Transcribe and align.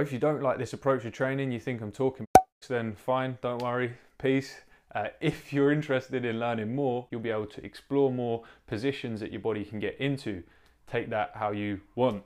if 0.00 0.12
you 0.12 0.18
don't 0.18 0.42
like 0.42 0.58
this 0.58 0.72
approach 0.72 1.02
to 1.02 1.10
training, 1.10 1.52
you 1.52 1.60
think 1.60 1.80
I'm 1.80 1.92
talking, 1.92 2.26
then 2.68 2.94
fine, 2.94 3.38
don't 3.42 3.62
worry, 3.62 3.94
peace. 4.18 4.56
Uh, 4.94 5.08
if 5.20 5.52
you're 5.52 5.72
interested 5.72 6.24
in 6.24 6.40
learning 6.40 6.74
more, 6.74 7.06
you'll 7.10 7.20
be 7.20 7.30
able 7.30 7.46
to 7.46 7.64
explore 7.64 8.10
more 8.10 8.42
positions 8.66 9.20
that 9.20 9.30
your 9.30 9.40
body 9.40 9.64
can 9.64 9.78
get 9.78 9.96
into. 10.00 10.42
Take 10.90 11.10
that 11.10 11.32
how 11.34 11.52
you 11.52 11.80
want. 11.94 12.24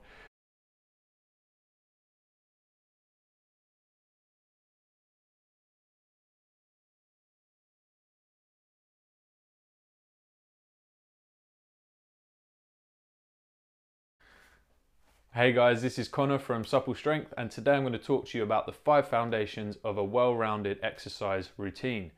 Hey 15.36 15.50
guys, 15.52 15.82
this 15.82 15.98
is 15.98 16.06
Connor 16.06 16.38
from 16.38 16.64
Supple 16.64 16.94
Strength, 16.94 17.34
and 17.36 17.50
today 17.50 17.72
I'm 17.72 17.82
going 17.82 17.92
to 17.92 17.98
talk 17.98 18.28
to 18.28 18.38
you 18.38 18.44
about 18.44 18.66
the 18.66 18.72
five 18.72 19.08
foundations 19.08 19.76
of 19.82 19.98
a 19.98 20.04
well 20.04 20.32
rounded 20.36 20.78
exercise 20.80 21.50
routine. 21.56 22.12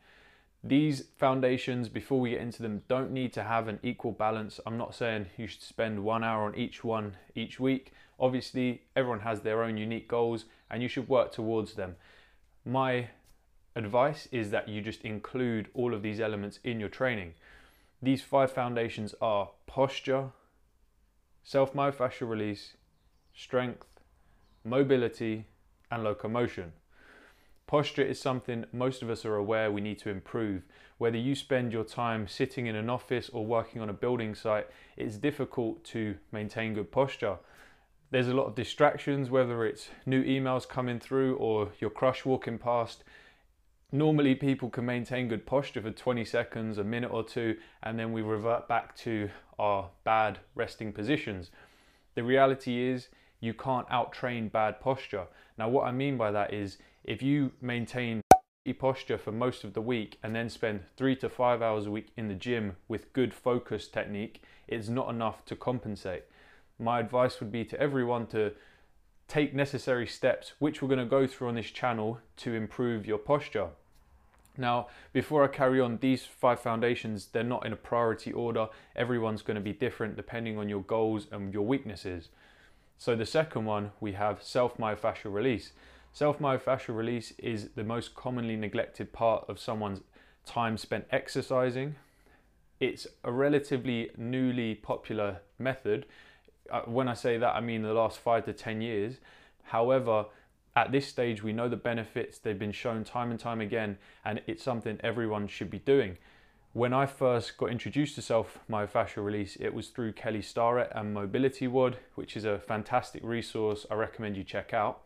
These 0.62 1.04
foundations, 1.16 1.88
before 1.88 2.20
we 2.20 2.32
get 2.32 2.42
into 2.42 2.60
them, 2.60 2.82
don't 2.88 3.12
need 3.12 3.32
to 3.32 3.42
have 3.42 3.68
an 3.68 3.78
equal 3.82 4.12
balance. 4.12 4.60
I'm 4.66 4.76
not 4.76 4.94
saying 4.94 5.28
you 5.38 5.46
should 5.46 5.62
spend 5.62 6.04
one 6.04 6.22
hour 6.22 6.44
on 6.44 6.56
each 6.56 6.84
one 6.84 7.16
each 7.34 7.58
week. 7.58 7.94
Obviously, 8.20 8.82
everyone 8.94 9.20
has 9.20 9.40
their 9.40 9.62
own 9.62 9.78
unique 9.78 10.08
goals 10.08 10.44
and 10.70 10.82
you 10.82 10.88
should 10.88 11.08
work 11.08 11.32
towards 11.32 11.72
them. 11.72 11.96
My 12.66 13.08
advice 13.74 14.28
is 14.30 14.50
that 14.50 14.68
you 14.68 14.82
just 14.82 15.00
include 15.06 15.70
all 15.72 15.94
of 15.94 16.02
these 16.02 16.20
elements 16.20 16.58
in 16.64 16.80
your 16.80 16.90
training. 16.90 17.32
These 18.02 18.20
five 18.20 18.52
foundations 18.52 19.14
are 19.22 19.52
posture, 19.66 20.32
self 21.42 21.72
myofascial 21.72 22.28
release, 22.28 22.74
strength, 23.36 23.86
mobility, 24.64 25.46
and 25.90 26.02
locomotion. 26.02 26.72
Posture 27.66 28.02
is 28.02 28.20
something 28.20 28.64
most 28.72 29.02
of 29.02 29.10
us 29.10 29.24
are 29.24 29.36
aware 29.36 29.70
we 29.70 29.80
need 29.80 29.98
to 29.98 30.08
improve. 30.08 30.62
Whether 30.98 31.18
you 31.18 31.34
spend 31.34 31.72
your 31.72 31.84
time 31.84 32.26
sitting 32.28 32.66
in 32.66 32.76
an 32.76 32.88
office 32.88 33.28
or 33.28 33.44
working 33.44 33.82
on 33.82 33.90
a 33.90 33.92
building 33.92 34.34
site, 34.34 34.68
it's 34.96 35.16
difficult 35.16 35.84
to 35.86 36.16
maintain 36.32 36.74
good 36.74 36.90
posture. 36.90 37.38
There's 38.10 38.28
a 38.28 38.34
lot 38.34 38.46
of 38.46 38.54
distractions, 38.54 39.30
whether 39.30 39.66
it's 39.66 39.88
new 40.06 40.22
emails 40.24 40.66
coming 40.66 41.00
through 41.00 41.36
or 41.36 41.72
your 41.80 41.90
crush 41.90 42.24
walking 42.24 42.58
past. 42.58 43.02
Normally, 43.92 44.34
people 44.36 44.70
can 44.70 44.86
maintain 44.86 45.28
good 45.28 45.44
posture 45.44 45.82
for 45.82 45.90
20 45.90 46.24
seconds, 46.24 46.78
a 46.78 46.84
minute 46.84 47.10
or 47.10 47.24
two, 47.24 47.56
and 47.82 47.98
then 47.98 48.12
we 48.12 48.22
revert 48.22 48.68
back 48.68 48.96
to 48.98 49.28
our 49.58 49.90
bad 50.04 50.38
resting 50.54 50.92
positions. 50.92 51.50
The 52.14 52.22
reality 52.22 52.80
is, 52.88 53.08
you 53.46 53.54
can't 53.54 53.86
out-train 53.90 54.48
bad 54.48 54.80
posture. 54.80 55.26
Now, 55.56 55.68
what 55.68 55.86
I 55.86 55.92
mean 55.92 56.16
by 56.16 56.30
that 56.32 56.52
is 56.52 56.78
if 57.04 57.22
you 57.22 57.52
maintain 57.60 58.20
posture 58.78 59.16
for 59.16 59.32
most 59.32 59.62
of 59.64 59.74
the 59.74 59.80
week 59.80 60.18
and 60.22 60.34
then 60.34 60.50
spend 60.50 60.80
three 60.96 61.14
to 61.16 61.28
five 61.28 61.62
hours 61.62 61.86
a 61.86 61.90
week 61.90 62.08
in 62.16 62.28
the 62.28 62.34
gym 62.34 62.76
with 62.88 63.12
good 63.12 63.32
focus 63.32 63.86
technique, 63.86 64.42
it's 64.66 64.88
not 64.88 65.08
enough 65.08 65.44
to 65.46 65.54
compensate. 65.54 66.24
My 66.78 67.00
advice 67.00 67.40
would 67.40 67.52
be 67.52 67.64
to 67.64 67.80
everyone 67.80 68.26
to 68.28 68.52
take 69.28 69.54
necessary 69.54 70.06
steps, 70.06 70.52
which 70.58 70.82
we're 70.82 70.88
going 70.88 70.98
to 70.98 71.06
go 71.06 71.26
through 71.26 71.48
on 71.48 71.54
this 71.54 71.70
channel 71.70 72.20
to 72.38 72.54
improve 72.54 73.06
your 73.06 73.18
posture. 73.18 73.68
Now, 74.58 74.88
before 75.12 75.44
I 75.44 75.48
carry 75.48 75.80
on, 75.80 75.98
these 75.98 76.24
five 76.24 76.60
foundations, 76.60 77.26
they're 77.26 77.42
not 77.42 77.66
in 77.66 77.72
a 77.72 77.76
priority 77.76 78.32
order. 78.32 78.68
Everyone's 78.94 79.42
going 79.42 79.56
to 79.56 79.60
be 79.60 79.72
different 79.72 80.16
depending 80.16 80.58
on 80.58 80.68
your 80.68 80.82
goals 80.82 81.26
and 81.30 81.52
your 81.52 81.66
weaknesses. 81.66 82.30
So 82.98 83.14
the 83.14 83.26
second 83.26 83.64
one, 83.64 83.92
we 84.00 84.12
have 84.12 84.42
self-myofascial 84.42 85.32
release. 85.32 85.72
Self-myofascial 86.12 86.96
release 86.96 87.32
is 87.38 87.70
the 87.74 87.84
most 87.84 88.14
commonly 88.14 88.56
neglected 88.56 89.12
part 89.12 89.44
of 89.48 89.58
someone's 89.58 90.00
time 90.46 90.78
spent 90.78 91.04
exercising. 91.10 91.96
It's 92.80 93.06
a 93.22 93.30
relatively 93.30 94.10
newly 94.16 94.74
popular 94.74 95.40
method. 95.58 96.06
Uh, 96.70 96.82
when 96.82 97.08
I 97.08 97.14
say 97.14 97.36
that, 97.38 97.54
I 97.54 97.60
mean 97.60 97.82
the 97.82 97.92
last 97.92 98.18
five 98.18 98.44
to 98.46 98.52
10 98.52 98.80
years. 98.80 99.16
However, 99.64 100.26
at 100.74 100.92
this 100.92 101.06
stage, 101.06 101.42
we 101.42 101.52
know 101.52 101.68
the 101.68 101.76
benefits, 101.76 102.38
they've 102.38 102.58
been 102.58 102.72
shown 102.72 103.02
time 103.04 103.30
and 103.30 103.40
time 103.40 103.60
again, 103.60 103.98
and 104.24 104.40
it's 104.46 104.62
something 104.62 104.98
everyone 105.02 105.48
should 105.48 105.70
be 105.70 105.78
doing. 105.78 106.18
When 106.76 106.92
I 106.92 107.06
first 107.06 107.56
got 107.56 107.70
introduced 107.70 108.16
to 108.16 108.20
self 108.20 108.58
myofascial 108.70 109.24
release, 109.24 109.56
it 109.58 109.72
was 109.72 109.88
through 109.88 110.12
Kelly 110.12 110.42
Starrett 110.42 110.92
and 110.94 111.14
Mobility 111.14 111.66
WOD, 111.66 111.96
which 112.16 112.36
is 112.36 112.44
a 112.44 112.58
fantastic 112.58 113.22
resource 113.24 113.86
I 113.90 113.94
recommend 113.94 114.36
you 114.36 114.44
check 114.44 114.74
out. 114.74 115.00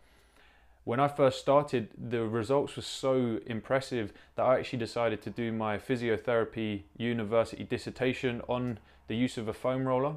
When 0.83 0.99
I 0.99 1.07
first 1.07 1.39
started, 1.39 1.91
the 1.97 2.25
results 2.25 2.75
were 2.75 2.83
so 2.83 3.39
impressive 3.47 4.13
that 4.35 4.43
I 4.43 4.59
actually 4.59 4.81
decided 4.81 5.23
to 5.23 5.31
do 5.31 5.53
my 5.53 5.79
physiotherapy 5.79 6.83
university 6.97 7.63
dissertation 7.63 8.43
on 8.49 8.81
the 9.07 9.15
use 9.15 9.39
of 9.39 9.47
a 9.47 9.53
foam 9.53 9.87
roller, 9.87 10.17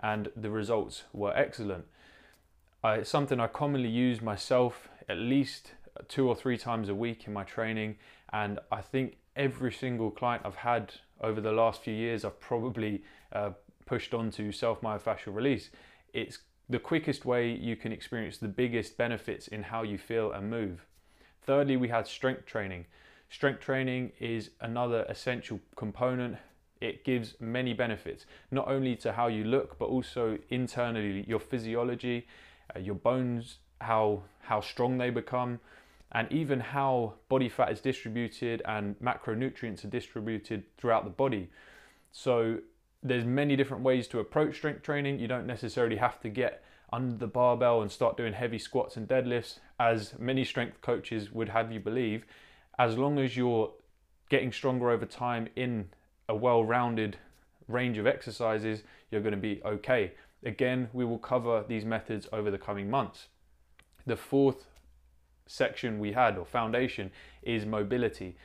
and 0.00 0.30
the 0.34 0.50
results 0.50 1.04
were 1.12 1.32
excellent. 1.36 1.84
I, 2.82 2.94
it's 2.94 3.08
something 3.08 3.38
I 3.38 3.46
commonly 3.46 3.88
use 3.88 4.20
myself 4.20 4.88
at 5.08 5.18
least 5.18 5.74
two 6.08 6.28
or 6.28 6.36
three 6.36 6.58
times 6.58 6.88
a 6.88 6.94
week 6.94 7.26
in 7.26 7.32
my 7.32 7.44
training, 7.44 7.96
and 8.32 8.58
I 8.70 8.80
think 8.80 9.16
every 9.36 9.72
single 9.72 10.10
client 10.10 10.42
I've 10.44 10.56
had 10.56 10.92
over 11.20 11.40
the 11.40 11.52
last 11.52 11.82
few 11.82 11.94
years, 11.94 12.24
I've 12.24 12.38
probably 12.40 13.02
uh, 13.32 13.50
pushed 13.86 14.14
onto 14.14 14.52
self 14.52 14.80
myofascial 14.80 15.34
release. 15.34 15.70
It's 16.12 16.38
the 16.68 16.78
quickest 16.78 17.24
way 17.24 17.50
you 17.50 17.76
can 17.76 17.92
experience 17.92 18.38
the 18.38 18.48
biggest 18.48 18.96
benefits 18.96 19.48
in 19.48 19.62
how 19.62 19.82
you 19.82 19.96
feel 19.98 20.32
and 20.32 20.50
move. 20.50 20.84
Thirdly, 21.42 21.76
we 21.76 21.88
had 21.88 22.06
strength 22.06 22.44
training. 22.44 22.84
Strength 23.30 23.60
training 23.60 24.12
is 24.20 24.50
another 24.60 25.06
essential 25.08 25.60
component. 25.76 26.36
It 26.80 27.04
gives 27.04 27.34
many 27.40 27.72
benefits, 27.72 28.26
not 28.50 28.68
only 28.68 28.96
to 28.96 29.12
how 29.12 29.28
you 29.28 29.44
look, 29.44 29.78
but 29.78 29.86
also 29.86 30.38
internally, 30.50 31.24
your 31.26 31.40
physiology, 31.40 32.26
uh, 32.74 32.78
your 32.78 32.94
bones, 32.94 33.58
how, 33.80 34.22
how 34.42 34.60
strong 34.60 34.98
they 34.98 35.10
become, 35.10 35.60
and 36.12 36.30
even 36.32 36.60
how 36.60 37.14
body 37.28 37.48
fat 37.48 37.70
is 37.70 37.80
distributed 37.80 38.62
and 38.64 38.98
macronutrients 38.98 39.84
are 39.84 39.88
distributed 39.88 40.64
throughout 40.78 41.04
the 41.04 41.10
body. 41.10 41.50
So 42.12 42.58
there's 43.02 43.24
many 43.24 43.56
different 43.56 43.82
ways 43.82 44.08
to 44.08 44.18
approach 44.18 44.56
strength 44.56 44.82
training. 44.82 45.18
You 45.18 45.28
don't 45.28 45.46
necessarily 45.46 45.96
have 45.96 46.20
to 46.20 46.28
get 46.28 46.64
under 46.92 47.14
the 47.14 47.26
barbell 47.26 47.82
and 47.82 47.92
start 47.92 48.16
doing 48.16 48.32
heavy 48.32 48.58
squats 48.58 48.96
and 48.96 49.06
deadlifts 49.06 49.58
as 49.78 50.18
many 50.18 50.44
strength 50.44 50.80
coaches 50.80 51.30
would 51.30 51.50
have 51.50 51.70
you 51.70 51.80
believe. 51.80 52.24
As 52.78 52.96
long 52.96 53.18
as 53.18 53.36
you're 53.36 53.72
getting 54.30 54.52
stronger 54.52 54.90
over 54.90 55.04
time 55.04 55.48
in 55.56 55.90
a 56.28 56.34
well-rounded 56.34 57.18
range 57.66 57.98
of 57.98 58.06
exercises, 58.06 58.82
you're 59.10 59.20
going 59.20 59.32
to 59.32 59.40
be 59.40 59.60
okay. 59.64 60.12
Again, 60.44 60.88
we 60.92 61.04
will 61.04 61.18
cover 61.18 61.64
these 61.68 61.84
methods 61.84 62.26
over 62.32 62.50
the 62.50 62.58
coming 62.58 62.88
months. 62.88 63.28
The 64.06 64.16
fourth 64.16 64.66
section 65.48 65.98
we 65.98 66.12
had 66.12 66.38
or 66.38 66.44
foundation 66.44 67.10
is 67.42 67.66
mobility. 67.66 68.36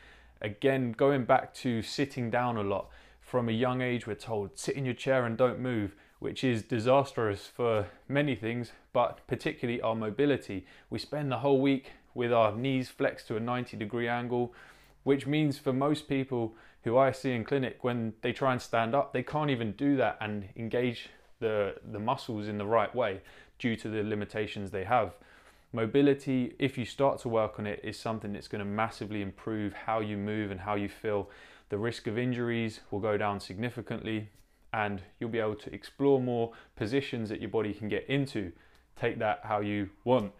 Again, 0.41 0.91
going 0.91 1.25
back 1.25 1.53
to 1.55 1.81
sitting 1.81 2.29
down 2.29 2.57
a 2.57 2.63
lot. 2.63 2.89
From 3.21 3.47
a 3.47 3.53
young 3.53 3.81
age, 3.81 4.05
we're 4.05 4.15
told 4.15 4.57
sit 4.57 4.75
in 4.75 4.85
your 4.85 4.93
chair 4.93 5.25
and 5.25 5.37
don't 5.37 5.59
move, 5.59 5.95
which 6.19 6.43
is 6.43 6.63
disastrous 6.63 7.47
for 7.47 7.87
many 8.07 8.35
things, 8.35 8.71
but 8.91 9.25
particularly 9.27 9.81
our 9.81 9.95
mobility. 9.95 10.65
We 10.89 10.99
spend 10.99 11.31
the 11.31 11.39
whole 11.39 11.61
week 11.61 11.91
with 12.13 12.33
our 12.33 12.55
knees 12.55 12.89
flexed 12.89 13.27
to 13.27 13.37
a 13.37 13.39
90 13.39 13.77
degree 13.77 14.07
angle, 14.07 14.53
which 15.03 15.25
means 15.25 15.57
for 15.57 15.73
most 15.73 16.07
people 16.07 16.56
who 16.83 16.97
I 16.97 17.11
see 17.11 17.31
in 17.31 17.44
clinic, 17.44 17.83
when 17.83 18.13
they 18.21 18.33
try 18.33 18.51
and 18.51 18.61
stand 18.61 18.94
up, 18.94 19.13
they 19.13 19.23
can't 19.23 19.49
even 19.49 19.71
do 19.71 19.95
that 19.97 20.17
and 20.19 20.49
engage 20.56 21.09
the, 21.39 21.75
the 21.91 21.99
muscles 21.99 22.47
in 22.47 22.57
the 22.57 22.65
right 22.65 22.94
way 22.94 23.21
due 23.57 23.75
to 23.77 23.89
the 23.89 24.03
limitations 24.03 24.71
they 24.71 24.83
have. 24.83 25.13
Mobility, 25.75 26.53
if 26.59 26.77
you 26.77 26.85
start 26.85 27.19
to 27.21 27.29
work 27.29 27.57
on 27.57 27.65
it, 27.65 27.79
is 27.83 27.99
something 27.99 28.33
that's 28.33 28.47
going 28.47 28.63
to 28.63 28.69
massively 28.69 29.23
improve 29.23 29.73
how 29.73 30.01
you 30.01 30.15
move 30.17 30.51
and 30.51 30.59
how 30.59 30.75
you 30.75 30.87
feel. 30.87 31.31
The 31.69 31.79
risk 31.79 32.05
of 32.05 32.15
injuries 32.15 32.81
will 32.91 32.99
go 32.99 33.17
down 33.17 33.39
significantly 33.39 34.29
and 34.71 35.01
you'll 35.19 35.31
be 35.31 35.39
able 35.39 35.55
to 35.55 35.73
explore 35.73 36.21
more 36.21 36.51
positions 36.75 37.27
that 37.29 37.41
your 37.41 37.49
body 37.49 37.73
can 37.73 37.89
get 37.89 38.07
into. 38.07 38.51
Take 38.95 39.17
that 39.17 39.39
how 39.45 39.61
you 39.61 39.89
want. 40.03 40.33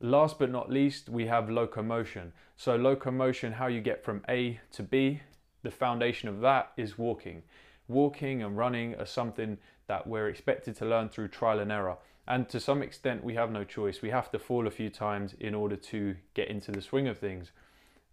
Last 0.00 0.38
but 0.38 0.50
not 0.50 0.70
least, 0.70 1.10
we 1.10 1.26
have 1.26 1.50
locomotion. 1.50 2.32
So 2.56 2.76
locomotion, 2.76 3.52
how 3.52 3.66
you 3.66 3.82
get 3.82 4.02
from 4.02 4.22
A 4.26 4.58
to 4.72 4.82
B, 4.82 5.20
the 5.62 5.70
foundation 5.70 6.30
of 6.30 6.40
that 6.40 6.72
is 6.78 6.96
walking. 6.96 7.42
Walking 7.90 8.40
and 8.40 8.56
running 8.56 8.94
are 8.94 9.06
something 9.06 9.58
that 9.88 10.06
we're 10.06 10.28
expected 10.28 10.76
to 10.76 10.84
learn 10.84 11.08
through 11.08 11.26
trial 11.26 11.58
and 11.58 11.72
error. 11.72 11.96
And 12.28 12.48
to 12.50 12.60
some 12.60 12.82
extent, 12.82 13.24
we 13.24 13.34
have 13.34 13.50
no 13.50 13.64
choice. 13.64 14.00
We 14.00 14.10
have 14.10 14.30
to 14.30 14.38
fall 14.38 14.68
a 14.68 14.70
few 14.70 14.90
times 14.90 15.34
in 15.40 15.56
order 15.56 15.74
to 15.74 16.14
get 16.34 16.46
into 16.46 16.70
the 16.70 16.82
swing 16.82 17.08
of 17.08 17.18
things. 17.18 17.50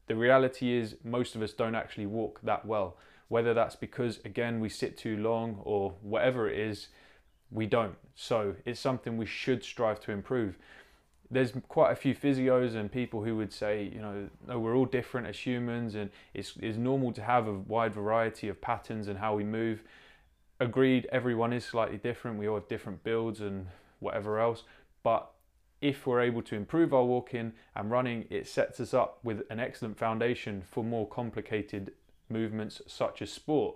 The 0.08 0.16
reality 0.16 0.74
is, 0.74 0.96
most 1.04 1.36
of 1.36 1.44
us 1.44 1.54
don't 1.54 1.76
actually 1.76 2.08
walk 2.08 2.40
that 2.42 2.66
well. 2.66 2.98
Whether 3.28 3.54
that's 3.54 3.76
because, 3.76 4.20
again, 4.26 4.60
we 4.60 4.70
sit 4.70 4.98
too 4.98 5.16
long 5.16 5.60
or 5.64 5.94
whatever 6.02 6.50
it 6.50 6.58
is, 6.58 6.88
we 7.52 7.68
don't. 7.68 7.98
So 8.16 8.56
it's 8.66 8.80
something 8.80 9.16
we 9.16 9.28
should 9.28 9.64
strive 9.64 10.00
to 10.02 10.12
improve. 10.12 10.58
There's 11.30 11.54
quite 11.68 11.92
a 11.92 11.96
few 11.96 12.16
physios 12.16 12.76
and 12.76 12.92
people 12.92 13.24
who 13.24 13.36
would 13.36 13.52
say, 13.52 13.84
you 13.94 14.00
know, 14.00 14.30
no, 14.48 14.60
we're 14.60 14.76
all 14.76 14.86
different 14.86 15.28
as 15.28 15.38
humans 15.38 15.96
and 15.96 16.10
it's, 16.34 16.54
it's 16.62 16.78
normal 16.78 17.12
to 17.14 17.22
have 17.22 17.48
a 17.48 17.54
wide 17.54 17.94
variety 17.94 18.48
of 18.48 18.62
patterns 18.62 19.08
and 19.08 19.20
how 19.20 19.36
we 19.36 19.44
move. 19.44 19.84
Agreed, 20.60 21.08
everyone 21.12 21.54
is 21.54 21.66
slightly 21.66 21.98
different. 21.98 22.40
We 22.40 22.48
all 22.48 22.56
have 22.56 22.68
different 22.68 23.04
builds 23.04 23.42
and 23.42 23.68
whatever 24.00 24.40
else. 24.40 24.64
But 25.04 25.30
if 25.82 26.08
we're 26.08 26.22
able 26.22 26.42
to 26.44 26.56
improve 26.56 26.94
our 26.94 27.04
walking 27.04 27.54
and 27.76 27.92
running, 27.92 28.26
it 28.30 28.48
sets 28.48 28.80
us 28.80 28.94
up 28.94 29.20
with 29.24 29.44
an 29.50 29.60
excellent 29.60 29.98
foundation 29.98 30.64
for 30.70 30.84
more 30.84 31.08
complicated 31.08 31.94
movements 32.30 32.82
such 32.88 33.22
as 33.22 33.32
sport. 33.32 33.76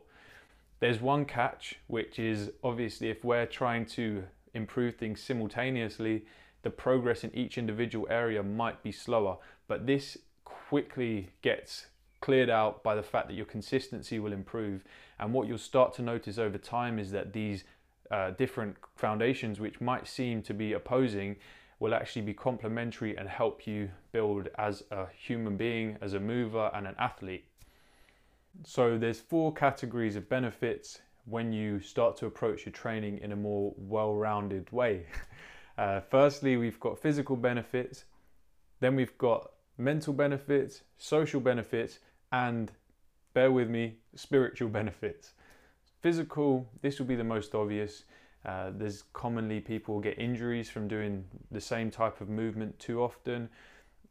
There's 0.80 1.00
one 1.00 1.26
catch, 1.26 1.76
which 1.88 2.18
is 2.18 2.52
obviously 2.64 3.10
if 3.10 3.24
we're 3.24 3.46
trying 3.46 3.86
to 3.88 4.24
improve 4.54 4.96
things 4.96 5.22
simultaneously, 5.22 6.26
the 6.64 6.70
progress 6.70 7.24
in 7.24 7.36
each 7.36 7.58
individual 7.58 8.08
area 8.10 8.44
might 8.44 8.84
be 8.84 8.92
slower, 8.92 9.38
but 9.68 9.88
this 9.88 10.18
quickly 10.46 11.32
gets 11.42 11.88
cleared 12.22 12.50
out 12.50 12.84
by 12.84 12.96
the 12.96 13.04
fact 13.04 13.28
that 13.28 13.34
your 13.34 13.46
consistency 13.46 14.20
will 14.20 14.32
improve. 14.32 14.84
And 15.20 15.34
what 15.34 15.48
you'll 15.48 15.58
start 15.58 15.94
to 15.96 16.02
notice 16.02 16.38
over 16.38 16.58
time 16.58 17.00
is 17.00 17.12
that 17.12 17.34
these 17.34 17.64
uh, 18.12 18.32
different 18.32 18.78
foundations, 18.96 19.60
which 19.60 19.82
might 19.82 20.08
seem 20.08 20.42
to 20.44 20.54
be 20.54 20.74
opposing, 20.74 21.38
will 21.80 21.96
actually 21.96 22.22
be 22.22 22.34
complementary 22.34 23.18
and 23.18 23.28
help 23.28 23.66
you 23.66 23.90
build 24.12 24.50
as 24.58 24.84
a 24.92 25.08
human 25.18 25.58
being, 25.58 25.98
as 26.00 26.14
a 26.14 26.20
mover, 26.20 26.70
and 26.76 26.86
an 26.86 26.96
athlete. 27.00 27.46
So, 28.64 28.98
there's 28.98 29.20
four 29.20 29.54
categories 29.54 30.16
of 30.16 30.30
benefits 30.30 31.00
when 31.26 31.54
you 31.54 31.80
start 31.80 32.18
to 32.18 32.26
approach 32.26 32.66
your 32.66 32.74
training 32.74 33.20
in 33.20 33.32
a 33.32 33.36
more 33.36 33.74
well 33.78 34.14
rounded 34.14 34.72
way. 34.72 35.06
Uh, 35.78 36.00
firstly, 36.00 36.58
we've 36.58 36.80
got 36.80 37.00
physical 37.00 37.36
benefits, 37.36 38.06
then 38.80 38.96
we've 38.96 39.18
got 39.18 39.52
mental 39.78 40.14
benefits, 40.14 40.82
social 40.98 41.40
benefits, 41.40 42.00
and 42.32 42.72
bear 43.34 43.52
with 43.52 43.70
me, 43.70 43.96
spiritual 44.16 44.70
benefits. 44.80 45.34
Physical, 46.02 46.68
this 46.82 47.00
will 47.00 47.06
be 47.06 47.16
the 47.16 47.24
most 47.24 47.54
obvious. 47.56 48.04
Uh, 48.46 48.72
there's 48.74 49.04
commonly 49.14 49.60
people 49.60 50.00
get 50.00 50.18
injuries 50.18 50.70
from 50.70 50.88
doing 50.88 51.24
the 51.52 51.62
same 51.62 51.92
type 51.92 52.22
of 52.22 52.30
movement 52.30 52.78
too 52.80 53.02
often. 53.02 53.48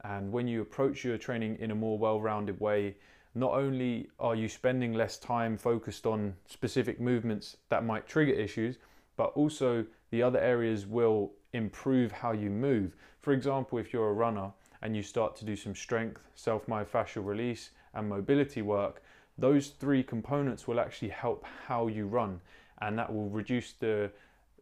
And 0.04 0.32
when 0.32 0.46
you 0.46 0.62
approach 0.62 1.04
your 1.04 1.18
training 1.18 1.56
in 1.58 1.72
a 1.72 1.74
more 1.74 1.98
well 1.98 2.20
rounded 2.20 2.60
way, 2.60 2.96
not 3.34 3.52
only 3.52 4.08
are 4.18 4.34
you 4.34 4.48
spending 4.48 4.92
less 4.94 5.18
time 5.18 5.56
focused 5.56 6.06
on 6.06 6.34
specific 6.46 7.00
movements 7.00 7.56
that 7.68 7.84
might 7.84 8.06
trigger 8.06 8.32
issues, 8.32 8.78
but 9.16 9.32
also 9.34 9.84
the 10.10 10.22
other 10.22 10.38
areas 10.40 10.86
will 10.86 11.32
improve 11.52 12.12
how 12.12 12.32
you 12.32 12.50
move. 12.50 12.94
For 13.20 13.32
example, 13.32 13.78
if 13.78 13.92
you're 13.92 14.10
a 14.10 14.14
runner 14.14 14.52
and 14.82 14.96
you 14.96 15.02
start 15.02 15.36
to 15.36 15.44
do 15.44 15.56
some 15.56 15.74
strength, 15.74 16.22
self 16.34 16.66
myofascial 16.66 17.24
release, 17.24 17.70
and 17.94 18.08
mobility 18.08 18.62
work, 18.62 19.02
those 19.36 19.68
three 19.68 20.02
components 20.02 20.66
will 20.68 20.80
actually 20.80 21.08
help 21.08 21.44
how 21.66 21.86
you 21.86 22.06
run, 22.06 22.40
and 22.80 22.98
that 22.98 23.12
will 23.12 23.28
reduce 23.28 23.72
the 23.72 24.10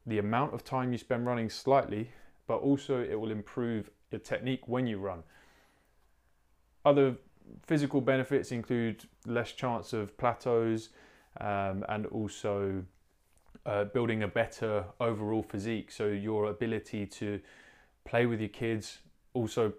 the 0.06 0.18
amount 0.18 0.54
of 0.54 0.64
time 0.64 0.90
you 0.90 0.98
spend 0.98 1.26
running 1.26 1.50
slightly, 1.50 2.10
but 2.46 2.56
also 2.56 3.02
it 3.02 3.14
will 3.14 3.30
improve 3.30 3.90
your 4.10 4.20
technique 4.20 4.66
when 4.66 4.86
you 4.86 4.98
run. 4.98 5.22
Other 6.84 7.16
physical 7.66 8.00
benefits 8.00 8.50
include 8.50 9.04
less 9.26 9.52
chance 9.52 9.92
of 9.92 10.16
plateaus 10.16 10.88
um, 11.40 11.84
and 11.88 12.06
also 12.06 12.82
uh, 13.68 13.84
building 13.84 14.22
a 14.22 14.28
better 14.28 14.84
overall 14.98 15.42
physique. 15.42 15.92
So 15.92 16.06
your 16.06 16.46
ability 16.46 17.06
to 17.06 17.38
play 18.04 18.24
with 18.24 18.40
your 18.40 18.48
kids, 18.48 18.98
also, 19.34 19.74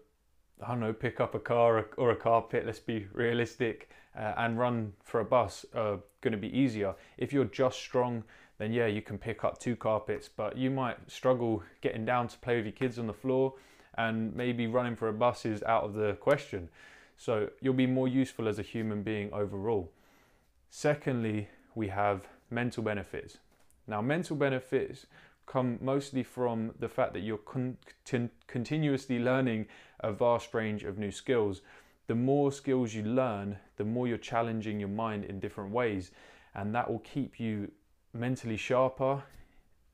I 0.63 0.67
don't 0.69 0.79
know, 0.79 0.93
pick 0.93 1.19
up 1.19 1.33
a 1.33 1.39
car 1.39 1.87
or 1.97 2.11
a 2.11 2.15
carpet. 2.15 2.65
Let's 2.65 2.79
be 2.79 3.07
realistic, 3.13 3.89
uh, 4.15 4.33
and 4.37 4.59
run 4.59 4.93
for 5.03 5.21
a 5.21 5.25
bus 5.25 5.65
are 5.73 5.99
going 6.21 6.33
to 6.33 6.37
be 6.37 6.55
easier. 6.55 6.93
If 7.17 7.33
you're 7.33 7.45
just 7.45 7.79
strong, 7.79 8.23
then 8.59 8.73
yeah, 8.73 8.85
you 8.85 9.01
can 9.01 9.17
pick 9.17 9.43
up 9.43 9.57
two 9.57 9.75
carpets, 9.75 10.29
but 10.29 10.55
you 10.55 10.69
might 10.69 10.97
struggle 11.07 11.63
getting 11.81 12.05
down 12.05 12.27
to 12.27 12.37
play 12.37 12.57
with 12.57 12.65
your 12.65 12.73
kids 12.73 12.99
on 12.99 13.07
the 13.07 13.13
floor, 13.13 13.53
and 13.97 14.35
maybe 14.35 14.67
running 14.67 14.95
for 14.95 15.07
a 15.07 15.13
bus 15.13 15.45
is 15.45 15.63
out 15.63 15.83
of 15.83 15.93
the 15.93 16.13
question. 16.19 16.69
So 17.17 17.49
you'll 17.61 17.73
be 17.73 17.87
more 17.87 18.07
useful 18.07 18.47
as 18.47 18.59
a 18.59 18.61
human 18.61 19.01
being 19.01 19.33
overall. 19.33 19.91
Secondly, 20.69 21.49
we 21.73 21.87
have 21.87 22.27
mental 22.51 22.83
benefits. 22.83 23.39
Now, 23.89 24.01
mental 24.01 24.35
benefits 24.35 25.07
come 25.47 25.79
mostly 25.81 26.21
from 26.21 26.71
the 26.79 26.87
fact 26.87 27.11
that 27.13 27.21
you're 27.21 27.39
con- 27.39 27.77
continuously 28.45 29.17
learning 29.17 29.65
a 30.01 30.13
vast 30.13 30.53
range 30.53 30.83
of 30.83 30.99
new 30.99 31.11
skills. 31.11 31.61
The 32.05 32.13
more 32.13 32.51
skills 32.51 32.93
you 32.93 33.03
learn, 33.03 33.57
the 33.77 33.83
more 33.83 34.07
you're 34.07 34.19
challenging 34.19 34.79
your 34.79 34.89
mind 34.89 35.25
in 35.25 35.39
different 35.39 35.71
ways, 35.71 36.11
and 36.53 36.73
that 36.75 36.89
will 36.89 36.99
keep 36.99 37.39
you 37.39 37.71
mentally 38.13 38.57
sharper 38.57 39.23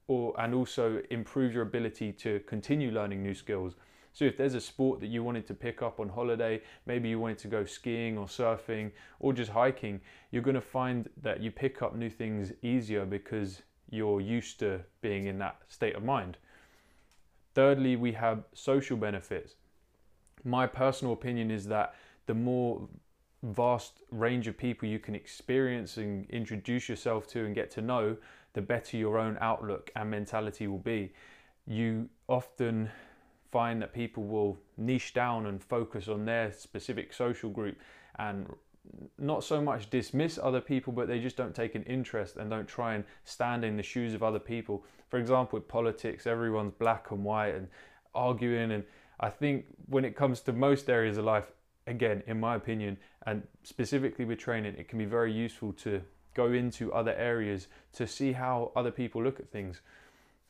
or 0.08 0.34
and 0.40 0.54
also 0.54 1.02
improve 1.10 1.54
your 1.54 1.64
ability 1.64 2.12
to 2.12 2.42
continue 2.42 2.92
learning 2.92 3.24
new 3.24 3.34
skills. 3.34 3.76
So 4.12 4.26
if 4.26 4.38
there's 4.38 4.56
a 4.56 4.62
sport 4.62 5.00
that 5.00 5.08
you 5.08 5.24
wanted 5.24 5.48
to 5.48 5.54
pick 5.54 5.82
up 5.82 6.02
on 6.02 6.10
holiday, 6.10 6.62
maybe 6.86 7.10
you 7.10 7.20
wanted 7.20 7.38
to 7.40 7.48
go 7.48 7.64
skiing 7.64 8.18
or 8.18 8.28
surfing 8.28 8.92
or 9.20 9.32
just 9.34 9.52
hiking, 9.52 10.02
you're 10.32 10.44
going 10.44 10.56
to 10.56 10.62
find 10.62 11.10
that 11.22 11.42
you 11.42 11.50
pick 11.50 11.82
up 11.82 11.96
new 11.96 12.10
things 12.10 12.54
easier 12.62 13.06
because 13.06 13.62
you're 13.96 14.22
used 14.22 14.60
to 14.60 14.82
being 15.02 15.26
in 15.26 15.40
that 15.40 15.62
state 15.68 15.96
of 15.96 16.04
mind. 16.04 16.38
Thirdly, 17.54 17.96
we 17.96 18.12
have 18.14 18.44
social 18.54 18.98
benefits. 18.98 19.56
My 20.44 20.68
personal 20.68 21.14
opinion 21.14 21.50
is 21.50 21.66
that 21.68 21.96
the 22.26 22.34
more 22.34 22.88
vast 23.44 24.02
range 24.12 24.48
of 24.48 24.58
people 24.58 24.88
you 24.90 25.00
can 25.00 25.16
experience 25.16 25.98
and 25.98 26.30
introduce 26.30 26.90
yourself 26.90 27.28
to 27.28 27.46
and 27.46 27.56
get 27.56 27.72
to 27.72 27.82
know, 27.82 28.18
the 28.54 28.62
better 28.62 28.98
your 28.98 29.18
own 29.18 29.38
outlook 29.40 29.92
and 29.96 30.10
mentality 30.10 30.68
will 30.68 30.80
be. 30.80 31.14
You 31.68 32.10
often 32.28 32.90
find 33.52 33.82
that 33.82 33.94
people 33.94 34.24
will 34.24 34.58
niche 34.78 35.14
down 35.14 35.46
and 35.46 35.64
focus 35.64 36.08
on 36.08 36.26
their 36.26 36.52
specific 36.52 37.14
social 37.14 37.50
group 37.50 37.78
and 38.18 38.48
not 39.18 39.44
so 39.44 39.62
much 39.62 39.90
dismiss 39.90 40.38
other 40.42 40.62
people, 40.62 40.94
but 40.94 41.08
they 41.08 41.20
just 41.20 41.38
don't 41.38 41.56
take 41.56 41.76
an 41.76 41.84
interest 41.84 42.38
and 42.38 42.50
don't 42.50 42.68
try 42.68 42.96
and 42.96 43.04
stand 43.24 43.64
in 43.64 43.78
the 43.78 43.84
shoes 43.84 44.14
of 44.14 44.24
other 44.24 44.40
people. 44.40 44.84
For 45.10 45.20
example, 45.20 45.58
with 45.58 45.68
politics, 45.68 46.28
everyone's 46.28 46.74
black 46.78 47.12
and 47.12 47.24
white 47.24 47.56
and 47.56 47.68
arguing. 48.14 48.72
And 48.72 48.84
I 49.20 49.30
think 49.30 49.66
when 49.88 50.06
it 50.06 50.16
comes 50.16 50.42
to 50.42 50.54
most 50.54 50.90
areas 50.90 51.18
of 51.18 51.26
life, 51.26 51.52
again, 51.88 52.24
in 52.28 52.40
my 52.40 52.56
opinion, 52.56 52.98
and 53.26 53.44
specifically 53.64 54.26
with 54.26 54.40
training, 54.40 54.76
it 54.78 54.88
can 54.88 55.00
be 55.00 55.06
very 55.06 55.32
useful 55.32 55.74
to 55.74 56.02
go 56.34 56.52
into 56.52 56.94
other 56.94 57.14
areas 57.14 57.68
to 57.94 58.06
see 58.06 58.34
how 58.34 58.72
other 58.76 58.92
people 58.92 59.24
look 59.24 59.40
at 59.40 59.50
things. 59.50 59.82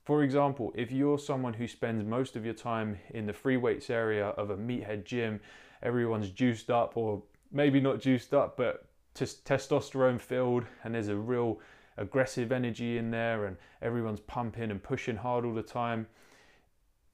For 0.03 0.23
example, 0.23 0.71
if 0.75 0.91
you're 0.91 1.17
someone 1.17 1.53
who 1.53 1.67
spends 1.67 2.05
most 2.05 2.35
of 2.35 2.45
your 2.45 2.53
time 2.53 2.99
in 3.11 3.25
the 3.25 3.33
free 3.33 3.57
weights 3.57 3.89
area 3.89 4.27
of 4.29 4.49
a 4.49 4.57
meathead 4.57 5.03
gym, 5.03 5.39
everyone's 5.81 6.29
juiced 6.29 6.69
up 6.69 6.95
or 6.95 7.21
maybe 7.55 7.79
not 7.79 7.99
juiced 7.99 8.33
up, 8.33 8.57
but 8.57 8.85
just 9.15 9.45
testosterone 9.45 10.19
filled, 10.19 10.65
and 10.83 10.93
there's 10.93 11.07
a 11.07 11.15
real 11.15 11.59
aggressive 11.97 12.51
energy 12.51 12.97
in 12.97 13.09
there, 13.09 13.45
and 13.45 13.57
everyone's 13.81 14.19
pumping 14.19 14.69
and 14.69 14.83
pushing 14.83 15.15
hard 15.15 15.45
all 15.45 15.53
the 15.53 15.63
time. 15.63 16.05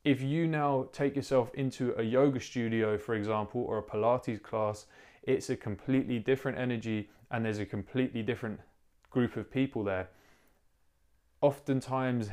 If 0.03 0.19
you 0.21 0.47
now 0.47 0.89
take 0.91 1.15
yourself 1.15 1.53
into 1.53 1.93
a 1.99 2.03
yoga 2.03 2.39
studio, 2.39 2.97
for 2.97 3.13
example, 3.13 3.61
or 3.61 3.77
a 3.77 3.83
Pilates 3.83 4.41
class, 4.41 4.87
it's 5.23 5.51
a 5.51 5.55
completely 5.55 6.17
different 6.17 6.57
energy 6.57 7.09
and 7.31 7.45
there's 7.45 7.59
a 7.59 7.65
completely 7.65 8.21
different 8.21 8.59
group 9.09 9.37
of 9.37 9.51
people 9.51 9.83
there. 9.83 10.09
Oftentimes, 11.41 12.29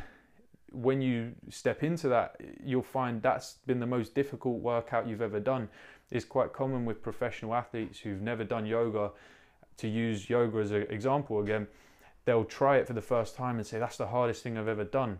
when 0.72 1.00
you 1.00 1.32
step 1.50 1.82
into 1.82 2.08
that, 2.08 2.40
you'll 2.62 2.82
find 2.82 3.22
that's 3.22 3.54
been 3.66 3.80
the 3.80 3.86
most 3.86 4.14
difficult 4.14 4.60
workout 4.60 5.06
you've 5.06 5.22
ever 5.22 5.40
done 5.40 5.68
is 6.10 6.24
quite 6.24 6.52
common 6.52 6.84
with 6.84 7.02
professional 7.02 7.54
athletes 7.54 7.98
who've 8.00 8.20
never 8.20 8.44
done 8.44 8.66
yoga. 8.66 9.10
To 9.78 9.88
use 9.88 10.28
yoga 10.28 10.58
as 10.58 10.72
an 10.72 10.86
example 10.90 11.40
again, 11.40 11.68
they'll 12.24 12.44
try 12.44 12.78
it 12.78 12.86
for 12.86 12.94
the 12.94 13.02
first 13.02 13.36
time 13.36 13.56
and 13.56 13.66
say, 13.66 13.78
That's 13.78 13.96
the 13.96 14.08
hardest 14.08 14.42
thing 14.42 14.58
I've 14.58 14.68
ever 14.68 14.84
done. 14.84 15.18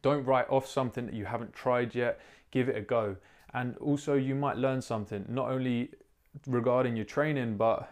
Don't 0.00 0.24
write 0.24 0.48
off 0.48 0.66
something 0.66 1.06
that 1.06 1.14
you 1.14 1.24
haven't 1.24 1.52
tried 1.52 1.94
yet, 1.94 2.20
give 2.50 2.68
it 2.68 2.76
a 2.76 2.80
go. 2.80 3.16
And 3.54 3.76
also, 3.78 4.14
you 4.14 4.34
might 4.34 4.56
learn 4.56 4.80
something, 4.80 5.26
not 5.28 5.50
only 5.50 5.90
regarding 6.46 6.96
your 6.96 7.04
training, 7.04 7.56
but 7.56 7.90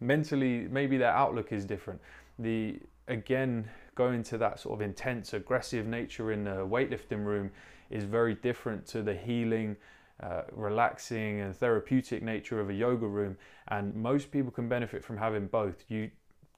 mentally, 0.00 0.66
maybe 0.70 0.96
their 0.96 1.10
outlook 1.10 1.52
is 1.52 1.64
different. 1.64 2.00
The 2.38 2.80
again, 3.08 3.68
going 3.94 4.22
to 4.24 4.38
that 4.38 4.60
sort 4.60 4.74
of 4.74 4.82
intense, 4.82 5.32
aggressive 5.32 5.86
nature 5.86 6.32
in 6.32 6.44
the 6.44 6.66
weightlifting 6.66 7.24
room 7.24 7.50
is 7.90 8.04
very 8.04 8.34
different 8.34 8.86
to 8.86 9.02
the 9.02 9.14
healing 9.14 9.76
uh, 10.22 10.42
relaxing 10.52 11.40
and 11.40 11.56
therapeutic 11.56 12.22
nature 12.22 12.60
of 12.60 12.70
a 12.70 12.74
yoga 12.74 13.06
room, 13.06 13.36
and 13.68 13.94
most 13.94 14.30
people 14.30 14.52
can 14.52 14.68
benefit 14.68 15.04
from 15.04 15.16
having 15.16 15.46
both. 15.46 15.84
You 15.88 16.10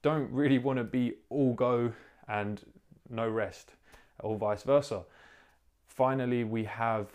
don't 0.02 0.30
really 0.30 0.58
want 0.58 0.78
to 0.78 0.84
be 0.84 1.14
all 1.30 1.54
go 1.54 1.92
and 2.28 2.60
no 3.08 3.28
rest, 3.28 3.70
or 4.20 4.36
vice 4.36 4.62
versa. 4.64 5.04
Finally, 5.86 6.44
we 6.44 6.64
have 6.64 7.08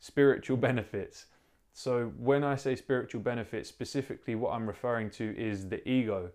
spiritual 0.00 0.56
benefits. 0.68 1.26
So, 1.72 2.12
when 2.18 2.44
I 2.44 2.56
say 2.56 2.76
spiritual 2.76 3.20
benefits, 3.20 3.68
specifically 3.68 4.34
what 4.34 4.52
I'm 4.52 4.66
referring 4.66 5.10
to 5.10 5.36
is 5.38 5.68
the 5.68 5.86
ego. 5.88 6.30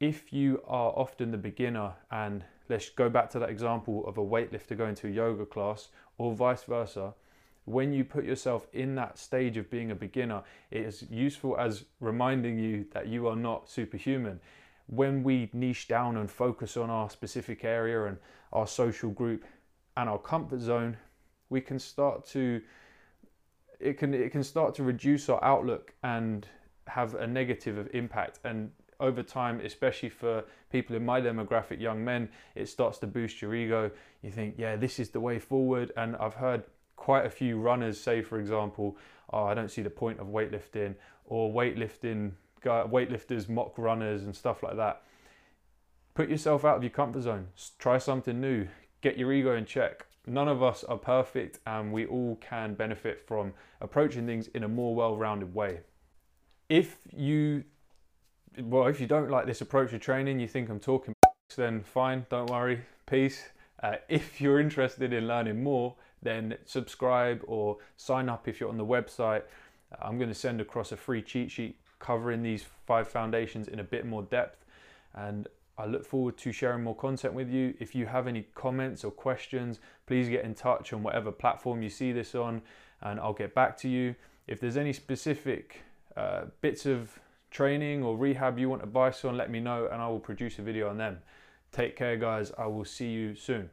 If 0.00 0.32
you 0.32 0.62
are 0.66 0.90
often 0.90 1.30
the 1.30 1.38
beginner, 1.38 1.94
and 2.10 2.44
let's 2.68 2.88
go 2.90 3.08
back 3.08 3.30
to 3.30 3.38
that 3.38 3.50
example 3.50 4.06
of 4.06 4.18
a 4.18 4.22
weightlifter 4.22 4.76
going 4.76 4.94
to 4.96 5.08
a 5.08 5.10
yoga 5.10 5.46
class, 5.46 5.88
or 6.18 6.34
vice 6.34 6.64
versa, 6.64 7.14
when 7.64 7.92
you 7.92 8.04
put 8.04 8.24
yourself 8.24 8.66
in 8.72 8.94
that 8.94 9.18
stage 9.18 9.56
of 9.56 9.70
being 9.70 9.90
a 9.90 9.94
beginner, 9.94 10.42
it 10.70 10.82
is 10.82 11.04
useful 11.10 11.56
as 11.58 11.84
reminding 12.00 12.58
you 12.58 12.86
that 12.92 13.08
you 13.08 13.28
are 13.28 13.36
not 13.36 13.68
superhuman. 13.68 14.40
When 14.86 15.22
we 15.22 15.50
niche 15.52 15.86
down 15.86 16.16
and 16.16 16.30
focus 16.30 16.78
on 16.78 16.88
our 16.88 17.10
specific 17.10 17.64
area 17.64 18.06
and 18.06 18.16
our 18.54 18.66
social 18.66 19.10
group 19.10 19.44
and 19.98 20.08
our 20.08 20.18
comfort 20.18 20.60
zone, 20.60 20.96
we 21.50 21.60
can 21.60 21.78
start 21.78 22.26
to 22.28 22.62
it 23.80 23.98
can 23.98 24.12
it 24.14 24.32
can 24.32 24.42
start 24.42 24.74
to 24.74 24.82
reduce 24.82 25.28
our 25.28 25.42
outlook 25.44 25.92
and 26.02 26.48
have 26.86 27.14
a 27.14 27.26
negative 27.26 27.88
impact 27.92 28.40
and 28.44 28.70
over 29.00 29.22
time 29.22 29.60
especially 29.60 30.08
for 30.08 30.44
people 30.70 30.96
in 30.96 31.04
my 31.04 31.20
demographic 31.20 31.80
young 31.80 32.04
men 32.04 32.28
it 32.54 32.68
starts 32.68 32.98
to 32.98 33.06
boost 33.06 33.40
your 33.40 33.54
ego. 33.54 33.90
You 34.22 34.30
think 34.30 34.54
yeah 34.58 34.76
this 34.76 34.98
is 34.98 35.10
the 35.10 35.20
way 35.20 35.38
forward. 35.38 35.92
And 35.96 36.16
i've 36.16 36.34
heard 36.34 36.64
quite 36.96 37.26
a 37.26 37.30
few 37.30 37.58
runners 37.60 38.00
say 38.00 38.22
for 38.22 38.40
example 38.40 38.96
oh 39.32 39.44
i 39.44 39.54
don't 39.54 39.70
see 39.70 39.82
the 39.82 39.90
point 39.90 40.18
of 40.18 40.26
weightlifting 40.26 40.96
or 41.26 41.52
weightlifting 41.52 42.32
weightlifters 42.64 43.48
mock 43.48 43.76
runners 43.78 44.24
and 44.24 44.34
stuff 44.34 44.62
like 44.62 44.76
that. 44.76 45.02
Put 46.14 46.28
yourself 46.28 46.64
out 46.64 46.76
of 46.76 46.82
your 46.82 46.90
comfort 46.90 47.22
zone. 47.22 47.48
Try 47.78 47.98
something 47.98 48.40
new. 48.40 48.68
Get 49.00 49.16
your 49.16 49.32
ego 49.32 49.54
in 49.54 49.64
check. 49.64 50.06
None 50.26 50.48
of 50.48 50.62
us 50.62 50.84
are 50.84 50.98
perfect 50.98 51.60
and 51.66 51.92
we 51.92 52.06
all 52.06 52.36
can 52.36 52.74
benefit 52.74 53.20
from 53.26 53.54
approaching 53.80 54.26
things 54.26 54.48
in 54.48 54.64
a 54.64 54.68
more 54.68 54.94
well-rounded 54.94 55.54
way. 55.54 55.80
If 56.68 56.98
you 57.14 57.64
well, 58.58 58.86
if 58.86 59.00
you 59.00 59.06
don't 59.06 59.30
like 59.30 59.46
this 59.46 59.60
approach 59.60 59.90
to 59.90 59.98
training, 59.98 60.40
you 60.40 60.48
think 60.48 60.68
I'm 60.68 60.80
talking 60.80 61.14
then 61.56 61.82
fine, 61.82 62.26
don't 62.30 62.50
worry, 62.50 62.82
peace. 63.06 63.44
Uh, 63.82 63.96
if 64.08 64.40
you're 64.40 64.60
interested 64.60 65.12
in 65.12 65.26
learning 65.26 65.62
more, 65.62 65.94
then 66.22 66.56
subscribe 66.64 67.42
or 67.46 67.78
sign 67.96 68.28
up 68.28 68.48
if 68.48 68.60
you're 68.60 68.68
on 68.68 68.76
the 68.76 68.86
website. 68.86 69.42
I'm 70.00 70.18
going 70.18 70.28
to 70.28 70.34
send 70.34 70.60
across 70.60 70.92
a 70.92 70.96
free 70.96 71.22
cheat 71.22 71.50
sheet 71.50 71.76
covering 71.98 72.42
these 72.42 72.66
five 72.86 73.08
foundations 73.08 73.68
in 73.68 73.78
a 73.78 73.84
bit 73.84 74.04
more 74.04 74.22
depth. 74.22 74.64
And 75.14 75.48
I 75.76 75.86
look 75.86 76.04
forward 76.04 76.36
to 76.38 76.52
sharing 76.52 76.82
more 76.82 76.94
content 76.94 77.34
with 77.34 77.50
you. 77.50 77.74
If 77.78 77.94
you 77.94 78.06
have 78.06 78.26
any 78.26 78.46
comments 78.54 79.04
or 79.04 79.10
questions, 79.10 79.78
please 80.06 80.28
get 80.28 80.44
in 80.44 80.54
touch 80.54 80.92
on 80.92 81.02
whatever 81.02 81.30
platform 81.30 81.82
you 81.82 81.88
see 81.88 82.12
this 82.12 82.34
on, 82.34 82.62
and 83.00 83.20
I'll 83.20 83.32
get 83.32 83.54
back 83.54 83.76
to 83.78 83.88
you. 83.88 84.16
If 84.48 84.60
there's 84.60 84.76
any 84.76 84.92
specific 84.92 85.82
uh, 86.16 86.46
bits 86.60 86.84
of 86.84 87.18
training 87.50 88.02
or 88.02 88.16
rehab 88.16 88.58
you 88.58 88.68
want 88.68 88.82
advice 88.82 89.24
on, 89.24 89.36
let 89.36 89.50
me 89.50 89.60
know 89.60 89.88
and 89.90 90.00
I 90.00 90.08
will 90.08 90.20
produce 90.20 90.58
a 90.58 90.62
video 90.62 90.88
on 90.88 90.98
them. 90.98 91.18
Take 91.72 91.96
care, 91.96 92.16
guys. 92.16 92.52
I 92.56 92.66
will 92.66 92.84
see 92.84 93.08
you 93.08 93.34
soon. 93.34 93.70